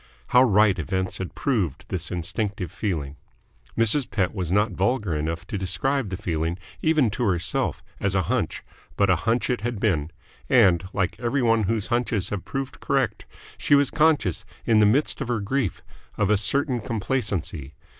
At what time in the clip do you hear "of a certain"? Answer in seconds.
16.17-16.79